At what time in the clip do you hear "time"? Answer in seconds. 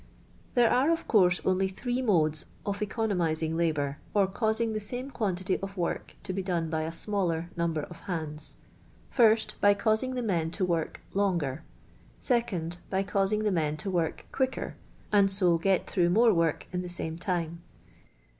17.19-17.61